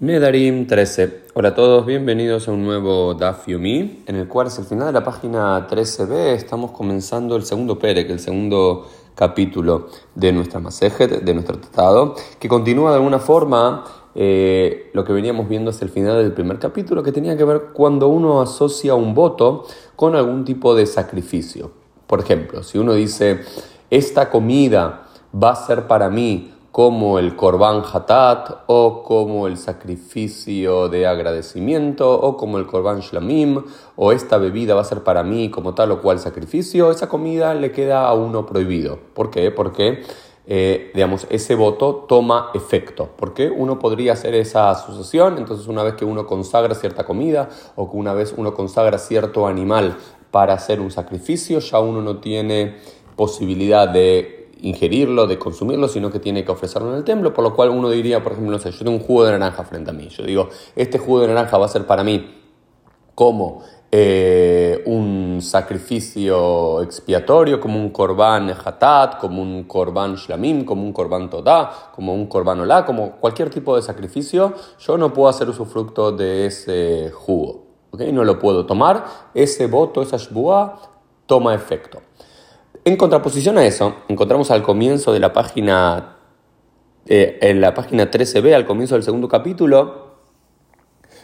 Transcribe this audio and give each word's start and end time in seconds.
Medarim 0.00 0.66
13. 0.66 1.22
Hola 1.34 1.50
a 1.50 1.54
todos, 1.54 1.86
bienvenidos 1.86 2.48
a 2.48 2.52
un 2.52 2.64
nuevo 2.64 3.14
Daf 3.14 3.46
Yomi, 3.46 4.02
en 4.06 4.16
el 4.16 4.26
cual 4.26 4.48
es 4.48 4.58
el 4.58 4.64
final 4.64 4.88
de 4.88 4.92
la 4.92 5.04
página 5.04 5.68
13b. 5.68 6.34
Estamos 6.34 6.72
comenzando 6.72 7.36
el 7.36 7.44
segundo 7.44 7.78
Perek, 7.78 8.10
el 8.10 8.18
segundo 8.18 8.88
capítulo 9.14 9.86
de 10.16 10.32
nuestra 10.32 10.58
Masejet, 10.58 11.22
de 11.22 11.34
nuestro 11.34 11.60
tratado, 11.60 12.16
que 12.40 12.48
continúa 12.48 12.90
de 12.90 12.96
alguna 12.96 13.20
forma 13.20 13.84
eh, 14.16 14.90
lo 14.94 15.04
que 15.04 15.12
veníamos 15.12 15.48
viendo 15.48 15.70
hasta 15.70 15.84
el 15.84 15.92
final 15.92 16.20
del 16.20 16.32
primer 16.32 16.58
capítulo, 16.58 17.04
que 17.04 17.12
tenía 17.12 17.36
que 17.36 17.44
ver 17.44 17.66
cuando 17.72 18.08
uno 18.08 18.42
asocia 18.42 18.96
un 18.96 19.14
voto 19.14 19.64
con 19.94 20.16
algún 20.16 20.44
tipo 20.44 20.74
de 20.74 20.86
sacrificio. 20.86 21.70
Por 22.08 22.18
ejemplo, 22.18 22.64
si 22.64 22.78
uno 22.78 22.94
dice, 22.94 23.42
esta 23.90 24.28
comida 24.28 25.06
va 25.32 25.50
a 25.50 25.56
ser 25.56 25.86
para 25.86 26.10
mí 26.10 26.53
como 26.74 27.20
el 27.20 27.36
Korban 27.36 27.84
Hatat, 27.84 28.64
o 28.66 29.04
como 29.04 29.46
el 29.46 29.58
sacrificio 29.58 30.88
de 30.88 31.06
agradecimiento, 31.06 32.12
o 32.12 32.36
como 32.36 32.58
el 32.58 32.66
Korban 32.66 32.98
Shlamim, 32.98 33.62
o 33.94 34.10
esta 34.10 34.38
bebida 34.38 34.74
va 34.74 34.80
a 34.80 34.84
ser 34.84 35.04
para 35.04 35.22
mí 35.22 35.50
como 35.50 35.72
tal 35.76 35.92
o 35.92 36.02
cual 36.02 36.18
sacrificio, 36.18 36.90
esa 36.90 37.08
comida 37.08 37.54
le 37.54 37.70
queda 37.70 38.08
a 38.08 38.14
uno 38.14 38.44
prohibido. 38.44 38.98
¿Por 39.14 39.30
qué? 39.30 39.52
Porque, 39.52 40.02
eh, 40.48 40.90
digamos, 40.92 41.28
ese 41.30 41.54
voto 41.54 42.06
toma 42.08 42.50
efecto. 42.54 43.08
Porque 43.16 43.48
uno 43.48 43.78
podría 43.78 44.14
hacer 44.14 44.34
esa 44.34 44.70
asociación, 44.70 45.38
entonces 45.38 45.68
una 45.68 45.84
vez 45.84 45.94
que 45.94 46.04
uno 46.04 46.26
consagra 46.26 46.74
cierta 46.74 47.04
comida, 47.04 47.50
o 47.76 47.88
que 47.88 47.96
una 47.96 48.14
vez 48.14 48.34
uno 48.36 48.52
consagra 48.52 48.98
cierto 48.98 49.46
animal 49.46 49.96
para 50.32 50.54
hacer 50.54 50.80
un 50.80 50.90
sacrificio, 50.90 51.60
ya 51.60 51.78
uno 51.78 52.02
no 52.02 52.18
tiene 52.18 52.78
posibilidad 53.14 53.88
de 53.88 54.43
ingerirlo, 54.64 55.26
de 55.26 55.38
consumirlo, 55.38 55.88
sino 55.88 56.10
que 56.10 56.18
tiene 56.18 56.44
que 56.44 56.50
ofrecerlo 56.50 56.90
en 56.90 56.96
el 56.96 57.04
templo, 57.04 57.34
por 57.34 57.44
lo 57.44 57.54
cual 57.54 57.68
uno 57.68 57.90
diría, 57.90 58.22
por 58.22 58.32
ejemplo, 58.32 58.52
no 58.52 58.58
sé, 58.58 58.70
yo 58.70 58.78
tengo 58.78 58.92
un 58.92 59.02
jugo 59.02 59.24
de 59.24 59.32
naranja 59.32 59.64
frente 59.64 59.90
a 59.90 59.92
mí, 59.92 60.08
yo 60.08 60.24
digo, 60.24 60.48
este 60.74 60.98
jugo 60.98 61.20
de 61.20 61.28
naranja 61.28 61.58
va 61.58 61.66
a 61.66 61.68
ser 61.68 61.86
para 61.86 62.02
mí 62.02 62.42
como 63.14 63.62
eh, 63.92 64.82
un 64.86 65.38
sacrificio 65.40 66.82
expiatorio, 66.82 67.60
como 67.60 67.78
un 67.78 67.90
korban 67.90 68.50
hatat, 68.50 69.18
como 69.18 69.42
un 69.42 69.64
korban 69.64 70.16
shlamim, 70.16 70.64
como 70.64 70.82
un 70.82 70.92
korban 70.92 71.28
todá, 71.30 71.90
como 71.94 72.14
un 72.14 72.26
korban 72.26 72.60
olá, 72.60 72.84
como 72.84 73.12
cualquier 73.20 73.50
tipo 73.50 73.76
de 73.76 73.82
sacrificio, 73.82 74.54
yo 74.80 74.98
no 74.98 75.12
puedo 75.12 75.28
hacer 75.28 75.48
usufructo 75.48 76.10
de 76.10 76.46
ese 76.46 77.12
jugo, 77.12 77.66
¿ok? 77.92 78.00
No 78.12 78.24
lo 78.24 78.38
puedo 78.38 78.66
tomar, 78.66 79.04
ese 79.34 79.66
voto, 79.66 80.02
esa 80.02 80.16
shbua, 80.16 80.80
toma 81.26 81.54
efecto. 81.54 82.00
En 82.82 82.96
contraposición 82.96 83.56
a 83.58 83.64
eso, 83.64 83.94
encontramos 84.08 84.50
al 84.50 84.62
comienzo 84.62 85.12
de 85.12 85.20
la 85.20 85.32
página, 85.32 86.16
eh, 87.06 87.38
en 87.40 87.60
la 87.60 87.72
página 87.72 88.10
13b, 88.10 88.54
al 88.54 88.66
comienzo 88.66 88.94
del 88.94 89.04
segundo 89.04 89.28
capítulo, 89.28 90.14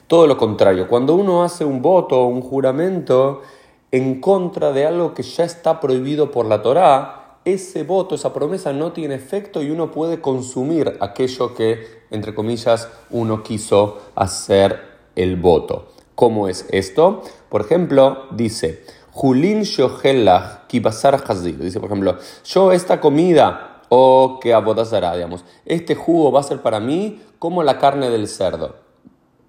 todo 0.07 0.27
lo 0.27 0.37
contrario. 0.37 0.89
Cuando 0.89 1.15
uno 1.15 1.43
hace 1.43 1.65
un 1.65 1.83
voto 1.83 2.21
o 2.21 2.27
un 2.27 2.41
juramento 2.41 3.43
en 3.91 4.21
contra 4.21 4.73
de 4.73 4.87
algo 4.87 5.15
que 5.15 5.23
ya 5.23 5.45
está 5.45 5.81
prohibido 5.81 6.31
por 6.31 6.47
la 6.47 6.63
Torá, 6.63 7.39
ese 7.45 7.85
voto, 7.85 8.15
esa 8.15 8.33
promesa 8.33 8.73
no 8.73 8.93
tiene 8.93 9.15
efecto 9.15 9.63
y 9.63 9.71
uno 9.71 9.91
puede 9.91 10.21
consumir 10.21 10.97
aquello 11.01 11.55
que, 11.55 12.05
entre 12.11 12.35
comillas, 12.35 12.89
uno 13.11 13.43
quiso 13.43 13.99
hacer 14.15 14.81
el 15.17 15.37
voto. 15.37 15.89
¿Cómo 16.15 16.49
es 16.49 16.67
esto? 16.71 17.23
Por 17.49 17.63
ejemplo, 17.63 18.27
dice, 18.33 18.85
Julin 19.13 19.63
Shohelach 19.63 20.67
Kibasar 20.67 21.23
Hazir. 21.27 21.59
Dice, 21.59 21.81
por 21.81 21.89
ejemplo, 21.89 22.17
yo 22.45 22.73
esta 22.73 23.01
comida 23.01 23.83
o 23.89 24.39
que 24.41 24.55
abodazará, 24.55 25.15
digamos, 25.15 25.45
este 25.67 25.95
jugo 25.95 26.33
va 26.33 26.41
a 26.41 26.45
ser 26.45 26.63
para 26.63 26.81
mí 26.81 27.21
como 27.39 27.63
la 27.63 27.79
carne 27.79 28.09
del 28.09 28.29
cerdo. 28.29 28.77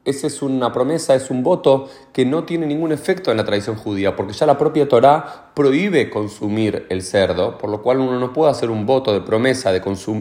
Esa 0.04 0.26
es 0.26 0.42
una 0.42 0.74
promesa, 0.74 1.14
es 1.14 1.30
un 1.30 1.44
voto 1.44 1.88
que 2.12 2.26
no 2.26 2.44
tiene 2.44 2.66
ningún 2.66 2.92
efecto 2.92 3.30
en 3.30 3.38
la 3.38 3.46
tradición 3.46 3.76
judía, 3.76 4.16
porque 4.16 4.34
ya 4.34 4.48
la 4.48 4.58
propia 4.58 4.90
Torá 4.90 5.52
prohíbe 5.54 6.10
consumir 6.10 6.88
el 6.90 7.04
cerdo, 7.04 7.60
por 7.60 7.70
lo 7.70 7.84
cual 7.84 8.00
uno 8.00 8.20
no 8.20 8.34
puede 8.34 8.50
hacer 8.50 8.72
un 8.72 8.88
voto 8.88 9.14
de 9.14 9.22
promesa 9.22 9.72
de, 9.72 9.80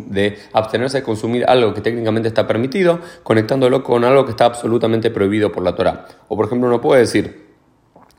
de 0.09 0.39
abstenerse 0.53 0.99
de 0.99 1.03
consumir 1.03 1.47
algo 1.47 1.73
que 1.73 1.81
técnicamente 1.81 2.29
está 2.29 2.47
permitido, 2.47 2.99
conectándolo 3.23 3.83
con 3.83 4.05
algo 4.05 4.27
que 4.27 4.33
está 4.33 4.45
absolutamente 4.45 5.11
prohibido 5.11 5.51
por 5.51 5.63
la 5.63 5.75
Torá. 5.75 6.07
O 6.29 6.37
por 6.37 6.45
ejemplo, 6.45 6.69
uno 6.69 6.83
puede 6.83 7.01
decir, 7.01 7.40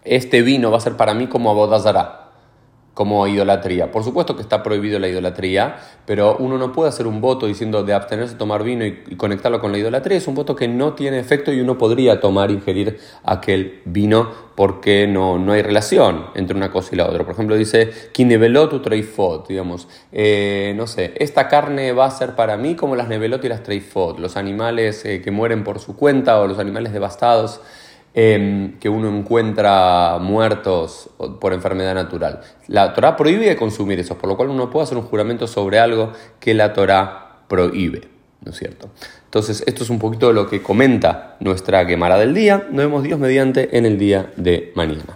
este 0.03 0.41
vino 0.41 0.72
va 0.72 0.78
a 0.78 0.81
ser 0.81 0.97
para 0.97 1.13
mí 1.13 1.28
como 1.28 1.51
abodazará, 1.51 2.22
como 2.94 3.25
idolatría. 3.28 3.91
Por 3.91 4.03
supuesto 4.03 4.35
que 4.35 4.41
está 4.41 4.63
prohibido 4.63 5.00
la 5.00 5.07
idolatría, 5.07 5.78
pero 6.06 6.35
uno 6.38 6.57
no 6.57 6.73
puede 6.73 6.89
hacer 6.89 7.07
un 7.07 7.22
voto 7.22 7.45
diciendo 7.45 7.84
de 7.84 7.94
abstenerse 7.94 8.34
de 8.34 8.40
tomar 8.40 8.63
vino 8.63 8.85
y, 8.85 9.16
conectarlo 9.16 9.61
con 9.61 9.72
la 9.72 9.78
idolatría. 9.78 10.17
Es 10.17 10.28
un 10.28 10.35
voto 10.35 10.56
que 10.56 10.67
no 10.67 10.94
tiene 10.94 11.19
efecto 11.19 11.53
y 11.53 11.61
uno 11.61 11.78
podría 11.78 12.19
tomar, 12.19 12.51
ingerir 12.51 13.00
aquel 13.23 13.81
vino 13.85 14.29
porque 14.56 15.07
no, 15.07 15.40
no 15.40 15.53
hay 15.53 15.61
relación 15.61 16.25
entre 16.35 16.57
una 16.57 16.72
cosa 16.72 16.90
y 16.91 16.97
la 16.97 17.07
otra. 17.07 17.23
Por 17.23 17.34
ejemplo, 17.34 17.56
dice, 17.56 17.90
tu 18.13 18.81
treifot, 18.81 19.47
digamos, 19.47 19.88
eh, 20.11 20.73
no 20.75 20.85
sé, 20.85 21.13
esta 21.17 21.47
carne 21.47 21.94
va 21.94 22.06
a 22.06 22.11
ser 22.11 22.35
para 22.35 22.57
mí 22.57 22.75
como 22.75 22.95
las 22.95 23.07
nevelot 23.07 23.44
y 23.45 23.50
las 23.50 23.63
treifot, 23.63 24.19
los 24.19 24.35
animales 24.35 25.06
eh, 25.06 25.22
que 25.22 25.31
mueren 25.31 25.63
por 25.63 25.79
su 25.79 25.95
cuenta 25.95 26.40
o 26.40 26.47
los 26.47 26.59
animales 26.59 26.91
devastados. 26.91 27.61
Em, 28.13 28.77
que 28.79 28.89
uno 28.89 29.07
encuentra 29.07 30.17
muertos 30.19 31.09
por 31.39 31.53
enfermedad 31.53 31.95
natural. 31.95 32.41
La 32.67 32.94
Torah 32.94 33.16
prohíbe 33.16 33.55
consumir 33.55 34.01
eso, 34.01 34.17
por 34.17 34.29
lo 34.29 34.35
cual 34.35 34.49
uno 34.49 34.69
puede 34.69 34.83
hacer 34.83 34.97
un 34.97 35.03
juramento 35.03 35.47
sobre 35.47 35.79
algo 35.79 36.11
que 36.41 36.53
la 36.53 36.73
Torah 36.73 37.38
prohíbe, 37.47 38.09
¿no 38.44 38.51
es 38.51 38.57
cierto? 38.57 38.89
Entonces, 39.23 39.63
esto 39.66 39.85
es 39.85 39.89
un 39.89 39.99
poquito 39.99 40.33
lo 40.33 40.49
que 40.49 40.61
comenta 40.61 41.38
nuestra 41.39 41.88
quemara 41.88 42.17
del 42.17 42.33
día. 42.33 42.67
Nos 42.69 42.83
vemos 42.83 43.03
Dios 43.03 43.17
mediante 43.17 43.77
en 43.77 43.85
el 43.85 43.97
día 43.97 44.29
de 44.35 44.73
mañana. 44.75 45.16